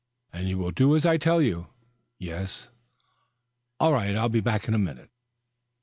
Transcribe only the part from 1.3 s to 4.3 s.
you?" "Yes." "All right. I'll